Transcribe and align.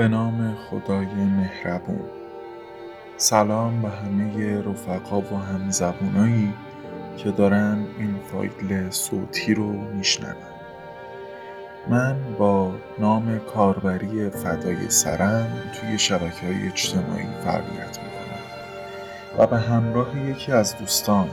به 0.00 0.08
نام 0.08 0.54
خدای 0.54 1.06
مهربون. 1.06 2.00
سلام 3.16 3.82
به 3.82 3.88
همه 3.88 4.58
رفقا 4.58 5.20
و 5.20 5.36
همزبونایی 5.36 6.52
که 7.16 7.30
دارن 7.30 7.86
این 7.98 8.14
فایل 8.32 8.90
صوتی 8.90 9.54
رو 9.54 9.72
میشنون. 9.72 10.34
من 11.88 12.16
با 12.38 12.72
نام 12.98 13.38
کاربری 13.54 14.30
فدای 14.30 14.90
سرم 14.90 15.46
توی 15.80 15.98
شبکه 15.98 16.46
های 16.46 16.66
اجتماعی 16.66 17.26
فعالیت 17.44 17.98
می‌کنم 17.98 18.42
و 19.38 19.46
به 19.46 19.58
همراه 19.58 20.20
یکی 20.30 20.52
از 20.52 20.78
دوستان 20.78 21.28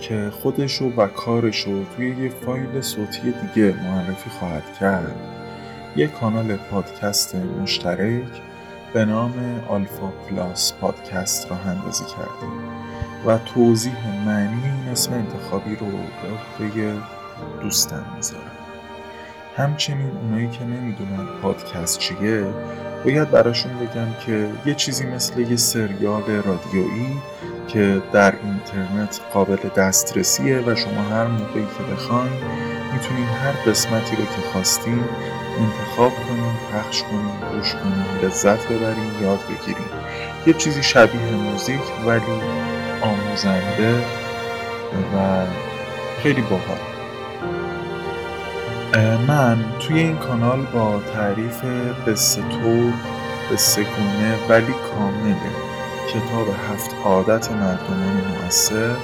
که 0.00 0.30
خودشو 0.42 0.84
و 0.96 1.06
کارشو 1.06 1.84
توی 1.96 2.16
یه 2.22 2.28
فایل 2.28 2.80
صوتی 2.80 3.32
دیگه 3.32 3.74
معرفی 3.84 4.30
خواهد 4.30 4.74
کرد 4.80 5.37
یک 5.98 6.12
کانال 6.12 6.56
پادکست 6.56 7.34
مشترک 7.34 8.42
به 8.92 9.04
نام 9.04 9.34
آلفا 9.68 10.06
پلاس 10.06 10.72
پادکست 10.72 11.50
را 11.50 11.56
اندازی 11.56 12.04
کردیم 12.04 12.52
و 13.26 13.38
توضیح 13.38 14.24
معنی 14.26 14.62
این 14.64 14.92
اسم 14.92 15.12
انتخابی 15.12 15.76
رو 15.76 15.86
به 15.86 16.64
عهده 16.64 16.94
دوستم 17.62 18.04
می‌ذارم. 18.16 18.42
همچنین 19.56 20.10
اونایی 20.22 20.48
که 20.48 20.64
نمی‌دونن 20.64 21.26
پادکست 21.42 21.98
چیه 21.98 22.46
باید 23.04 23.30
براشون 23.30 23.72
بگم 23.78 24.08
که 24.26 24.50
یه 24.66 24.74
چیزی 24.74 25.06
مثل 25.06 25.40
یه 25.40 25.56
سریال 25.56 26.22
رادیویی 26.22 27.18
که 27.68 28.02
در 28.12 28.34
اینترنت 28.44 29.20
قابل 29.32 29.68
دسترسیه 29.76 30.58
و 30.58 30.74
شما 30.74 31.02
هر 31.02 31.26
موقعی 31.26 31.66
که 31.78 31.94
بخواین 31.94 32.32
می‌تونین 32.92 33.24
هر 33.24 33.52
قسمتی 33.52 34.16
رو 34.16 34.24
که 34.24 34.40
خواستین 34.52 35.04
انتخاب 35.58 36.12
کنیم 36.28 36.58
پخش 36.72 37.02
کنیم 37.02 37.32
گوش 37.52 37.72
کنیم 37.72 38.06
لذت 38.22 38.68
ببریم 38.68 39.22
یاد 39.22 39.40
بگیریم. 39.48 39.90
یه 40.46 40.52
چیزی 40.52 40.82
شبیه 40.82 41.20
موزیک 41.20 42.06
ولی 42.06 42.40
آموزنده 43.02 43.94
و 45.14 45.46
خیلی 46.22 46.42
باحال. 46.42 46.78
من 49.28 49.64
توی 49.80 49.98
این 49.98 50.16
کانال 50.16 50.60
با 50.60 51.00
تعریف 51.14 51.64
قصه 52.06 52.42
طور 52.42 52.92
قصه 53.52 53.86
ولی 54.48 54.72
کامل 54.72 55.34
کتاب 56.08 56.48
هفت 56.70 56.90
عادت 57.04 57.52
مردمان 57.52 58.22
مؤثر 58.44 58.96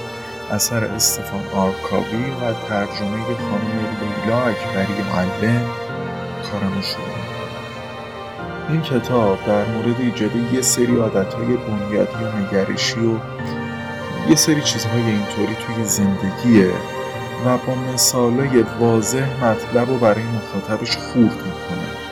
اثر 0.51 0.83
استفان 0.83 1.43
آرکاوی 1.53 2.31
و 2.41 2.53
ترجمه 2.69 3.25
خانم 3.25 3.79
لیلا 4.01 4.45
اکبری 4.45 5.03
معلم 5.13 5.65
کارمو 6.51 6.81
شروع 6.81 7.35
این 8.69 8.81
کتاب 8.81 9.45
در 9.47 9.65
مورد 9.65 9.99
ایجاد 9.99 10.35
یه 10.53 10.61
سری 10.61 10.97
عادتهای 10.97 11.57
بنیادی 11.57 12.23
و 12.23 12.39
نگرشی 12.39 12.99
و 12.99 13.19
یه 14.29 14.35
سری 14.35 14.61
چیزهای 14.61 15.01
اینطوری 15.01 15.55
توی 15.55 15.85
زندگیه 15.85 16.71
و 17.45 17.57
با 17.57 17.75
مثالای 17.93 18.65
واضح 18.79 19.45
مطلب 19.45 19.89
رو 19.89 19.97
برای 19.97 20.23
مخاطبش 20.23 20.97
خورد 20.97 21.37
می‌کنه 21.45 22.05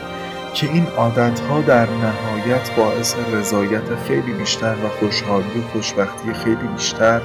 که 0.54 0.66
این 0.72 0.86
عادتها 0.86 1.60
در 1.60 1.86
نهایت 1.90 2.70
باعث 2.76 3.16
رضایت 3.32 3.94
خیلی 4.08 4.32
بیشتر 4.32 4.74
و 4.84 4.88
خوشحالی 5.00 5.58
و 5.58 5.68
خوشبختی 5.72 6.32
خیلی 6.32 6.68
بیشتر 6.76 7.20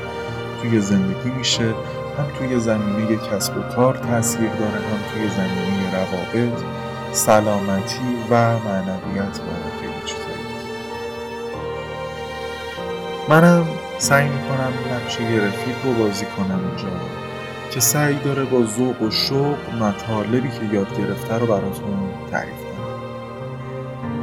توی 0.62 0.82
زندگی 0.82 1.30
میشه 1.30 1.74
هم 2.18 2.26
توی 2.38 2.60
زمینه 2.60 3.18
کسب 3.18 3.58
و 3.58 3.62
کار 3.62 3.98
تاثیر 3.98 4.50
داره 4.50 4.72
هم 4.72 5.00
توی 5.14 5.30
زمینه 5.30 5.92
روابط. 5.94 6.64
سلامتی 7.12 8.16
و 8.30 8.60
معنویت 8.60 9.40
و 9.40 9.80
خیلی 9.80 10.02
چیزایی 10.06 10.30
منم 13.30 13.66
سعی 13.98 14.30
می‌کنم 14.30 14.74
نقشه 14.96 15.24
رفیق 15.24 15.86
رو 15.86 15.94
بازی 15.94 16.26
کنم 16.26 16.60
اینجا 16.68 16.90
که 17.72 17.80
سعی 17.80 18.16
داره 18.16 18.44
با 18.44 18.66
ذوق 18.66 19.02
و 19.02 19.12
شوق 19.12 19.58
مطالبی 19.82 20.50
که 20.50 20.76
یاد 20.76 20.98
گرفته 20.98 21.38
رو 21.38 21.46
براتون 21.46 22.10
تعریف 22.32 22.56
کنم 22.56 22.90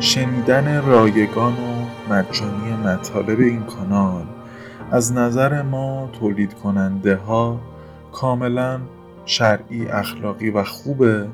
شنیدن 0.00 0.86
رایگان 0.86 1.52
و 1.52 1.86
مجانی 2.12 2.72
مطالب 2.84 3.40
این 3.40 3.62
کانال 3.62 4.26
از 4.90 5.12
نظر 5.12 5.62
ما 5.62 6.08
تولید 6.20 6.54
کننده 6.54 7.16
ها 7.16 7.60
کاملا 8.12 8.80
شرعی 9.24 9.88
اخلاقی 9.88 10.50
و 10.50 10.64
خوبه. 10.64 11.26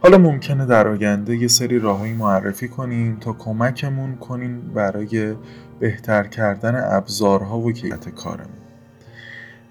حالا 0.00 0.18
ممکنه 0.18 0.66
در 0.66 0.88
آینده 0.88 1.36
یه 1.36 1.48
سری 1.48 1.78
راههایی 1.78 2.12
معرفی 2.12 2.68
کنیم 2.68 3.16
تا 3.20 3.32
کمکمون 3.32 4.16
کنیم 4.16 4.60
برای 4.74 5.34
بهتر 5.80 6.24
کردن 6.24 6.96
ابزارها 6.96 7.58
و 7.58 7.72
کیفیت 7.72 8.08
کارمون. 8.08 8.58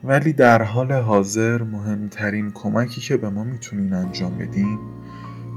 ولی 0.03 0.33
در 0.33 0.61
حال 0.61 0.91
حاضر 0.91 1.63
مهمترین 1.63 2.51
کمکی 2.51 3.01
که 3.01 3.17
به 3.17 3.29
ما 3.29 3.43
می‌تونین 3.43 3.93
انجام 3.93 4.37
بدین 4.37 4.79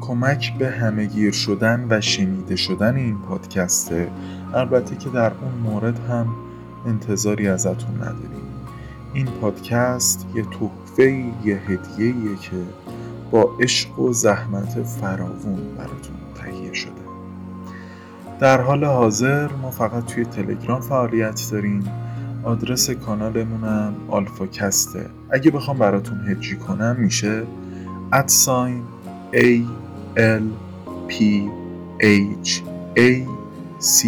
کمک 0.01 0.59
به 0.59 0.71
همهگیر 0.71 1.33
شدن 1.33 1.87
و 1.91 2.01
شنیده 2.01 2.57
شدن 2.57 2.97
این 2.97 3.19
پادکسته. 3.19 4.09
البته 4.55 4.97
که 4.97 5.11
در 5.11 5.33
اون 5.33 5.73
مورد 5.73 5.99
هم 5.99 6.27
انتظاری 6.87 7.49
ازتون 7.49 7.97
نداریم. 7.97 8.51
این 9.15 9.27
پادکست 9.27 10.27
یه 10.35 10.43
تحفه 10.43 11.25
یه 11.45 11.57
هدیه 11.57 12.37
که 12.37 12.57
با 13.31 13.57
عشق 13.61 13.99
و 13.99 14.13
زحمت 14.13 14.83
فراوون 14.83 15.75
براتون 15.79 16.17
تهیه 16.35 16.73
شده. 16.73 16.93
در 18.41 18.61
حال 18.61 18.85
حاضر 18.85 19.53
ما 19.53 19.71
فقط 19.71 20.05
توی 20.05 20.25
تلگرام 20.25 20.81
فعالیت 20.81 21.49
داریم. 21.53 21.85
آدرس 22.43 22.91
کانالمونم 22.91 23.95
آلفا 24.09 24.47
کسته 24.47 25.07
اگه 25.31 25.51
بخوام 25.51 25.79
براتون 25.79 26.21
هجی 26.29 26.57
کنم 26.57 26.97
میشه 26.99 27.43
ادساین 28.13 28.83
A 29.33 29.61
L 30.17 30.43
P 31.09 31.15
H 32.43 32.51
A 32.97 33.11
C 33.81 34.07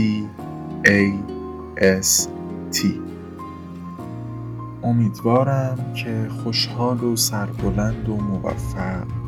A 0.86 1.00
S 2.00 2.28
T. 2.72 3.01
امیدوارم 4.84 5.92
که 5.94 6.28
خوشحال 6.42 7.04
و 7.04 7.16
سربلند 7.16 8.08
و 8.08 8.16
موفق. 8.16 9.21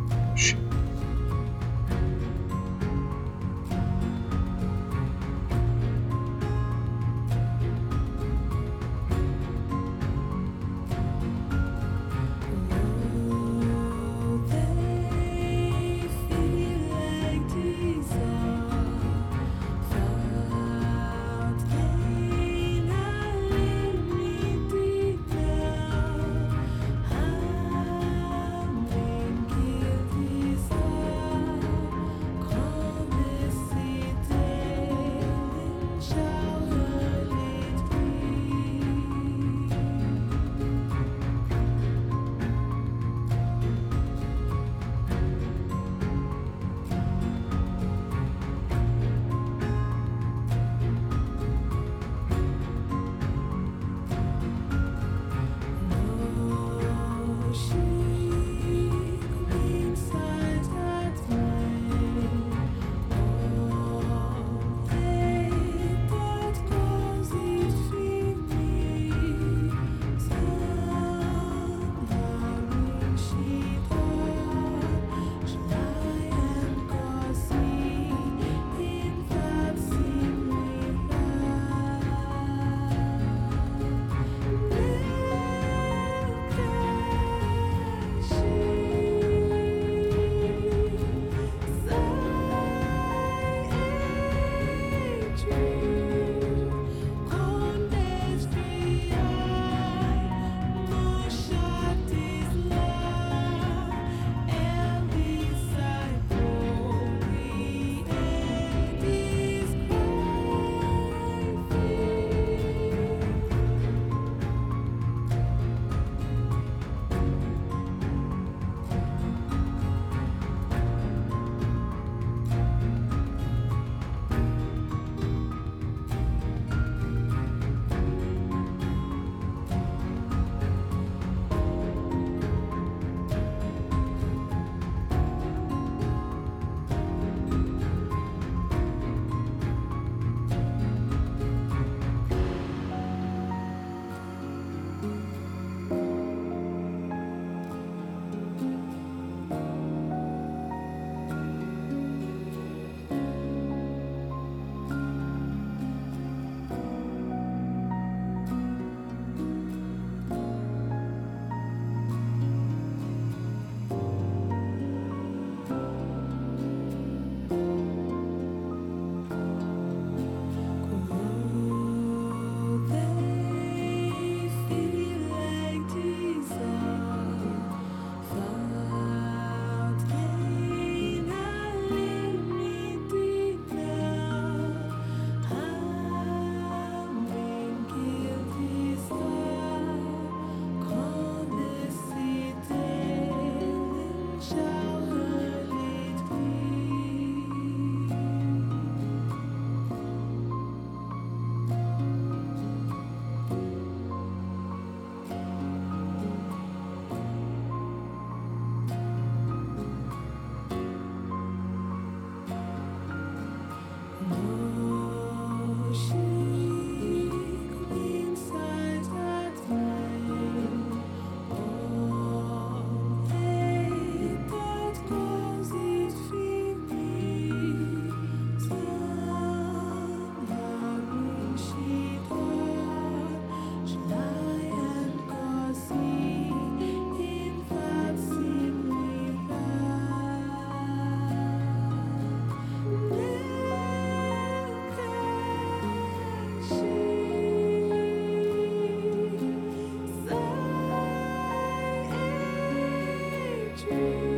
Jesus. 253.90 254.33